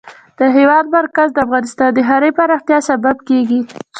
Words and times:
د 0.37 0.39
هېواد 0.55 0.85
مرکز 0.97 1.27
د 1.33 1.37
افغانستان 1.45 1.89
د 1.93 1.99
ښاري 2.07 2.31
پراختیا 2.37 2.77
سبب 2.89 3.17
کېږي. 3.27 3.59